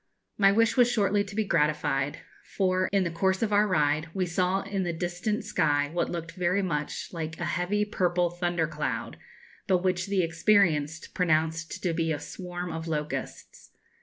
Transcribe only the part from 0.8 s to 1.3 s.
shortly